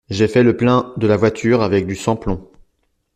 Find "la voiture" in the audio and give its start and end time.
1.05-1.61